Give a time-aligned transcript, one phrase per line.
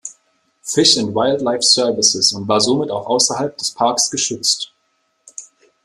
[0.63, 4.73] Fish and Wildlife Services und war somit auch außerhalb des Parks geschützt.